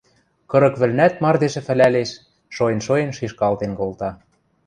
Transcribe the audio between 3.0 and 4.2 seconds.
шишкалтен колта